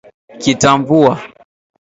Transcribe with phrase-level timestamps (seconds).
[0.41, 1.13] Kitamvua